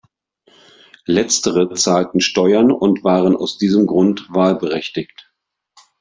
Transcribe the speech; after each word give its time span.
Letztere 1.05 1.71
zahlten 1.75 2.21
Steuern 2.21 2.71
und 2.71 3.03
waren 3.03 3.35
aus 3.37 3.59
diesem 3.59 3.85
Grund 3.85 4.25
wahlberechtigt. 4.33 5.31